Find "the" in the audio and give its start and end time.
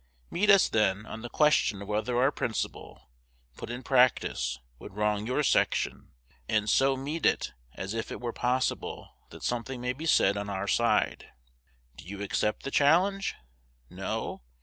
1.21-1.29, 12.63-12.71